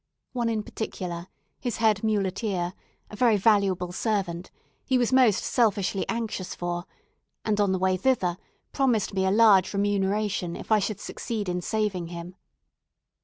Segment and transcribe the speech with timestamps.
[0.33, 1.27] One in particular,
[1.59, 2.73] his head muleteer,
[3.11, 4.49] a very valuable servant,
[4.83, 6.85] he was most selfishly anxious for,
[7.45, 8.39] and, on the way thither,
[8.71, 12.35] promised me a large remuneration if I should succeed in saving him.